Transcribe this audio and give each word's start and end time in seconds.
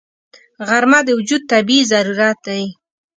غرمه 0.67 0.99
د 1.05 1.09
وجود 1.19 1.41
طبیعي 1.51 1.83
ضرورت 1.91 2.37
دی 2.47 2.63